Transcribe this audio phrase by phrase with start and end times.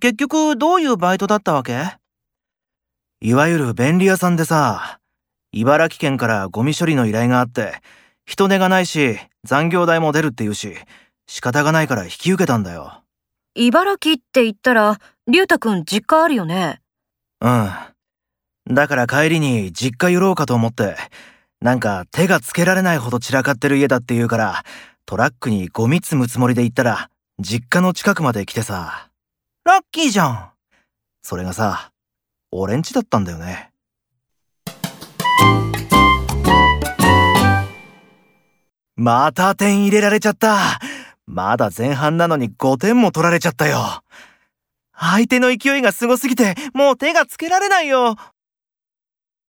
[0.00, 1.96] 結局どういうバイトだったわけ？
[3.20, 4.98] いわゆる便利屋さんでさ、
[5.52, 7.74] 茨城県からゴミ処理の依頼があって、
[8.24, 10.74] 人手がないし、残業代も出るって言うし、
[11.26, 13.02] 仕方がないから引き受けたんだよ。
[13.54, 16.80] 茨城って言ったら、りゅうたくん実家あるよね？
[17.42, 17.70] うん。
[18.74, 20.96] だから帰りに実家寄ろうかと思って、
[21.60, 24.64] なんか手がつけられないほど散らかってる家だって言うから、
[25.04, 29.09] トラックにゴミ積むつもりで行ったら、実家の近くまで来てさ。
[29.70, 30.50] ラッキーじゃん。
[31.22, 31.92] それがさ、
[32.50, 33.70] オレンジだったんだよね。
[38.96, 40.80] また点入れられちゃった。
[41.24, 44.02] まだ前半なのに5点も取られちゃったよ。
[44.92, 48.16] 相手の勢いがすごすぎて、もう手がつけられないよ。